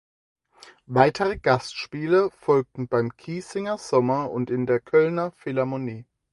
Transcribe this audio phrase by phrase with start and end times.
[0.87, 6.07] Weitere Gastspiele folgten beim Kissinger Sommer und in der Kölner Philharmonie.